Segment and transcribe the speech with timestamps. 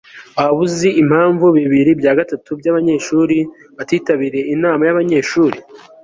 [0.35, 3.37] Waba uzi impamvu bibiri bya gatatu byabanyeshuri
[3.77, 5.57] batitabiriye inama yabanyeshuri